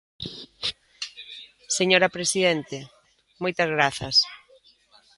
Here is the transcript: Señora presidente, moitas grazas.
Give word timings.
Señora 1.77 2.13
presidente, 2.15 2.77
moitas 3.41 3.69
grazas. 3.75 4.15